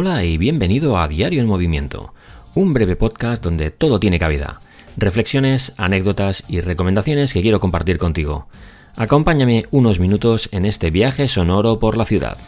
[0.00, 2.14] Hola y bienvenido a Diario en Movimiento,
[2.54, 4.60] un breve podcast donde todo tiene cabida.
[4.96, 8.46] Reflexiones, anécdotas y recomendaciones que quiero compartir contigo.
[8.94, 12.38] Acompáñame unos minutos en este viaje sonoro por la ciudad.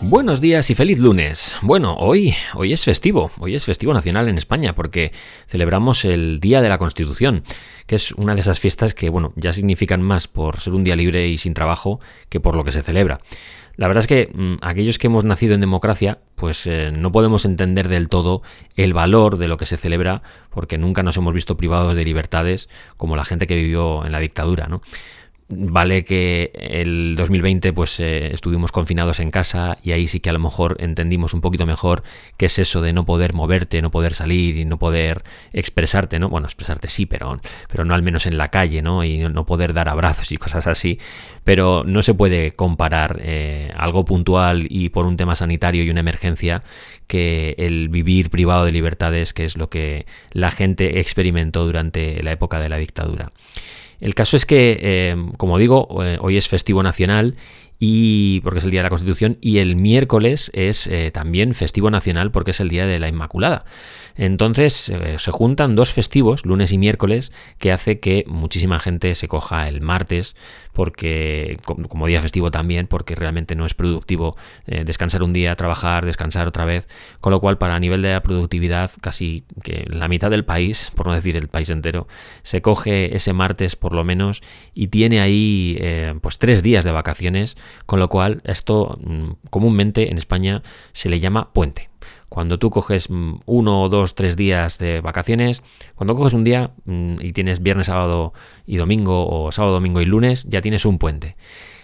[0.00, 1.54] Buenos días y feliz lunes.
[1.62, 5.12] Bueno, hoy, hoy es festivo, hoy es festivo nacional en España porque
[5.46, 7.44] celebramos el Día de la Constitución,
[7.86, 10.96] que es una de esas fiestas que, bueno, ya significan más por ser un día
[10.96, 13.20] libre y sin trabajo que por lo que se celebra.
[13.76, 17.44] La verdad es que mm, aquellos que hemos nacido en democracia, pues eh, no podemos
[17.44, 18.42] entender del todo
[18.76, 22.68] el valor de lo que se celebra porque nunca nos hemos visto privados de libertades
[22.96, 24.82] como la gente que vivió en la dictadura, ¿no?
[25.54, 30.32] Vale que el 2020 pues eh, estuvimos confinados en casa y ahí sí que a
[30.32, 32.04] lo mejor entendimos un poquito mejor
[32.38, 36.30] qué es eso de no poder moverte, no poder salir y no poder expresarte, ¿no?
[36.30, 37.38] Bueno, expresarte sí, pero,
[37.68, 39.04] pero no al menos en la calle, ¿no?
[39.04, 40.98] Y no poder dar abrazos y cosas así.
[41.44, 46.00] Pero no se puede comparar eh, algo puntual y por un tema sanitario y una
[46.00, 46.62] emergencia
[47.06, 52.32] que el vivir privado de libertades, que es lo que la gente experimentó durante la
[52.32, 53.32] época de la dictadura.
[54.02, 57.36] El caso es que, eh, como digo, eh, hoy es festivo nacional
[57.84, 61.90] y porque es el día de la Constitución y el miércoles es eh, también festivo
[61.90, 63.64] nacional porque es el día de la Inmaculada.
[64.14, 69.26] Entonces eh, se juntan dos festivos, lunes y miércoles, que hace que muchísima gente se
[69.26, 70.36] coja el martes,
[70.72, 74.36] porque como día festivo también, porque realmente no es productivo
[74.66, 76.88] eh, descansar un día, trabajar, descansar otra vez,
[77.20, 81.08] con lo cual para nivel de la productividad casi que la mitad del país, por
[81.08, 82.06] no decir el país entero,
[82.44, 84.40] se coge ese martes por lo menos
[84.72, 85.80] y tiene ahí
[86.20, 87.56] pues tres días de vacaciones,
[87.86, 91.90] con lo cual esto mm, comúnmente en España se le llama puente.
[92.28, 95.62] Cuando tú coges mm, uno, dos, tres días de vacaciones,
[95.94, 98.32] cuando coges un día mm, y tienes viernes, sábado
[98.66, 101.36] y domingo, o sábado, domingo y lunes, ya tienes un puente.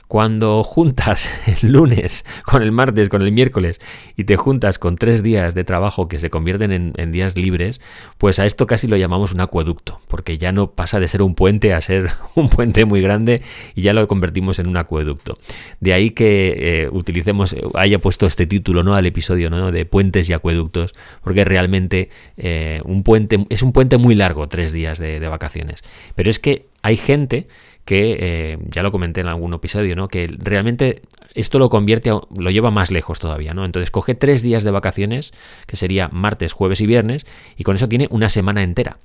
[0.09, 1.31] Cuando juntas
[1.63, 3.79] el lunes con el martes, con el miércoles
[4.17, 7.81] y te juntas con tres días de trabajo que se convierten en, días libres,
[8.17, 11.35] pues a esto casi lo llamamos un acueducto, porque ya no pasa de ser un
[11.35, 13.43] puente a ser un puente muy grande
[13.75, 15.39] y ya lo convertimos en un acueducto.
[15.81, 18.95] De ahí que eh, utilicemos, haya puesto este título ¿no?
[18.95, 19.71] al episodio ¿no?
[19.71, 22.09] de puentes y acueductos, porque realmente
[22.39, 25.85] eh, un puente es un puente muy largo, tres días de vacaciones.
[26.15, 27.47] Pero es que hay gente
[27.89, 30.09] que eh, ya lo comenté en algún episodio, ¿no?
[30.09, 31.01] Que realmente
[31.33, 33.65] esto lo convierte, lo lleva más lejos todavía, ¿no?
[33.65, 35.33] Entonces coge tres días de vacaciones,
[35.67, 37.25] que sería martes, jueves y viernes,
[37.57, 38.99] y con eso tiene una semana entera.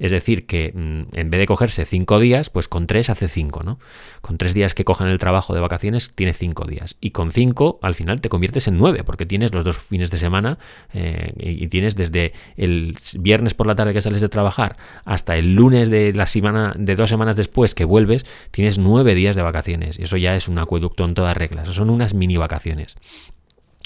[0.00, 3.62] Es decir, que mm, en vez de cogerse cinco días, pues con tres hace cinco,
[3.62, 3.78] ¿no?
[4.22, 6.96] Con tres días que cojan el trabajo de vacaciones, tiene cinco días.
[7.00, 10.16] Y con cinco, al final, te conviertes en nueve, porque tienes los dos fines de
[10.16, 10.58] semana
[10.94, 15.54] eh, y tienes desde el viernes por la tarde que sales de trabajar hasta el
[15.54, 19.98] lunes de la semana, de dos semanas después que vuelves, tienes nueve días de vacaciones.
[19.98, 21.64] Y eso ya es un acueducto en todas reglas.
[21.64, 22.96] Eso son unas mini vacaciones.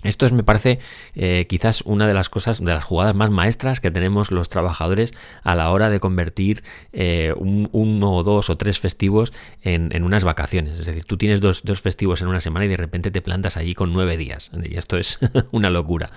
[0.05, 0.81] Esto es, me parece,
[1.15, 5.15] eh, quizás una de las cosas, de las jugadas más maestras que tenemos los trabajadores
[5.43, 9.33] a la hora de convertir eh, un, uno o dos o tres festivos
[9.63, 10.79] en, unas vacaciones.
[10.79, 13.75] Es decir, tú tienes dos, festivos en una semana y de repente te plantas allí
[13.75, 14.51] con nueve días.
[14.63, 15.19] Y esto es
[15.53, 16.11] una locura.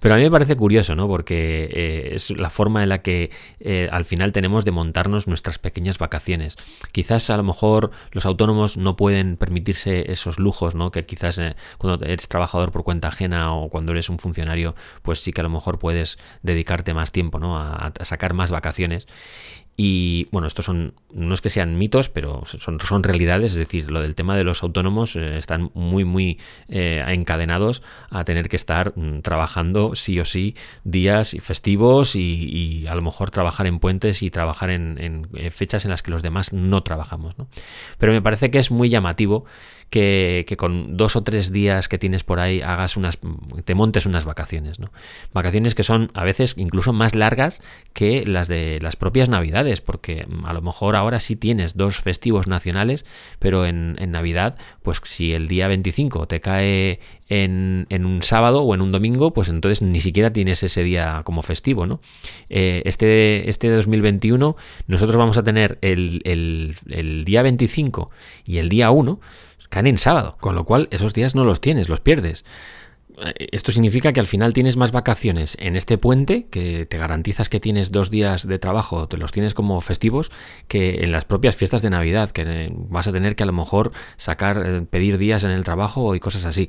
[0.00, 1.06] Pero a mí me parece curioso, ¿no?
[1.06, 3.30] Porque eh, es la forma en la que
[3.90, 6.56] al final tenemos de montarnos nuestras pequeñas vacaciones.
[6.92, 10.90] Quizás a lo mejor los autónomos no pueden permitirse esos lujos, ¿no?
[10.90, 11.40] Que quizás
[11.78, 15.44] cuando eres trabajador por cuenta ajena o cuando eres un funcionario, pues sí que a
[15.44, 17.58] lo mejor puedes dedicarte más tiempo ¿no?
[17.58, 19.06] a, a sacar más vacaciones.
[19.76, 23.90] Y bueno, estos son, no es que sean mitos, pero son, son realidades, es decir,
[23.90, 28.54] lo del tema de los autónomos eh, están muy, muy eh, encadenados a tener que
[28.54, 30.54] estar mm, trabajando sí o sí
[30.84, 35.90] días festivos y, a lo mejor trabajar en puentes y trabajar en, eh, fechas en
[35.90, 37.36] las que los demás no trabajamos.
[37.38, 37.48] ¿no?
[37.98, 39.44] Pero me parece que es muy llamativo
[39.94, 43.18] que, con dos o tres días que tienes por ahí hagas unas,
[43.64, 44.90] te montes unas vacaciones, ¿no?
[45.32, 47.62] Vacaciones que son a veces incluso más largas
[47.92, 52.46] que las de las propias navidades, porque a lo mejor ahora sí tienes dos festivos
[52.46, 53.04] nacionales,
[53.38, 58.80] pero en, Navidad, pues si el día 25 te cae en, un sábado o en
[58.80, 62.00] un domingo, pues entonces ni siquiera tienes ese día como festivo, ¿no?
[62.48, 64.56] Eh, este, este 2021
[64.86, 68.10] nosotros vamos a tener el, el, el día 25
[68.44, 69.18] y el día 1
[69.74, 72.44] caen en sábado, con lo cual esos días no los tienes, los pierdes.
[73.18, 77.48] Eh, esto significa que al final tienes más vacaciones en este puente, que te garantizas
[77.48, 80.30] que tienes dos días de trabajo, te los tienes como festivos,
[80.68, 83.92] que en las propias fiestas de Navidad, que vas a tener que a lo mejor
[84.16, 86.68] sacar, eh, pedir días en el trabajo y cosas así.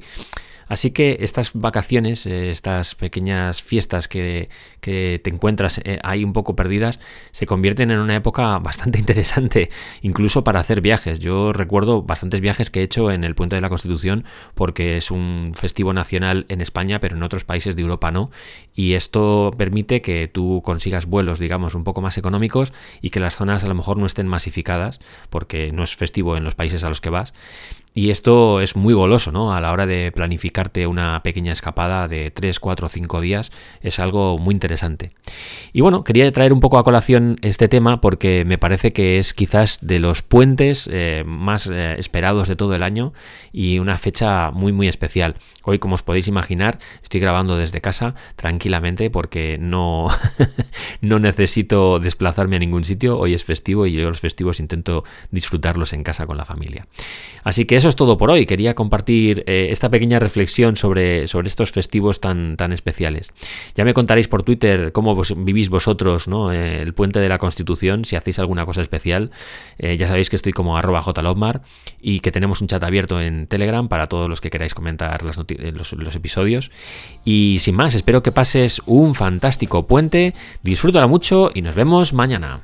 [0.67, 4.49] Así que estas vacaciones, eh, estas pequeñas fiestas que,
[4.81, 6.99] te encuentras eh, ahí un poco perdidas,
[7.31, 9.69] se convierten en una época bastante interesante,
[10.01, 11.19] incluso para hacer viajes.
[11.19, 15.11] Yo recuerdo bastantes viajes que he hecho en el Puente de la Constitución porque es
[15.11, 18.29] un festivo nacional en España, pero en otros países de Europa no.
[18.75, 23.35] Y esto permite que tú consigas vuelos, digamos, un poco más económicos y que las
[23.35, 26.89] zonas a lo mejor no estén masificadas, porque no es festivo en los países a
[26.89, 27.33] los que vas.
[27.97, 29.53] Y esto es muy goloso, ¿no?
[29.53, 34.37] A la hora de planificarte una pequeña escapada de 3, 4, 5 días, es algo
[34.37, 35.11] muy interesante.
[35.71, 39.33] Y bueno, quería traer un poco a colación este tema porque me parece que es
[39.33, 43.13] quizás de los puentes eh, más eh, esperados de todo el año
[43.53, 45.35] y una fecha muy, muy especial.
[45.63, 50.07] Hoy, como os podéis imaginar, estoy grabando desde casa tranquilamente porque no,
[50.99, 53.17] no necesito desplazarme a ningún sitio.
[53.17, 56.87] Hoy es festivo y yo los festivos intento disfrutarlos en casa con la familia.
[57.45, 58.45] Así que eso es todo por hoy.
[58.45, 63.31] Quería compartir eh, esta pequeña reflexión sobre, sobre estos festivos tan, tan especiales.
[63.75, 66.51] Ya me contaréis por Twitter cómo vivís vosotros ¿no?
[66.51, 69.31] Eh, el puente de la Constitución, si hacéis alguna cosa especial.
[69.77, 71.61] Eh, ya sabéis que estoy como arroba jlobmar
[72.01, 75.37] y que tenemos un chat abierto en Telegram para todos los que queráis comentar los,
[75.93, 76.71] los episodios.
[77.23, 80.33] Y sin más, espero que pases un fantástico puente,
[80.63, 82.61] disfrútala mucho y nos vemos mañana.